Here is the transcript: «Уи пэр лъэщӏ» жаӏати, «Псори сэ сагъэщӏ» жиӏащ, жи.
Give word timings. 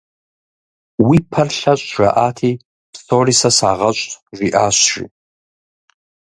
«Уи 1.07 1.17
пэр 1.31 1.47
лъэщӏ» 1.57 1.85
жаӏати, 1.95 2.51
«Псори 2.91 3.33
сэ 3.39 3.49
сагъэщӏ» 3.57 4.11
жиӏащ, 4.37 4.77
жи. 4.89 5.03